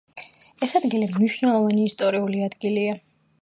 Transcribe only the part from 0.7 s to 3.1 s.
ადგილი მნიშვნელოვანი ისტორიული ადგილია.